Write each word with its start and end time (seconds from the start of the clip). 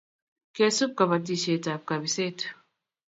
Kesup 0.55 0.91
kapatisiet 0.99 1.65
ab 1.73 1.81
kapiset 1.89 2.39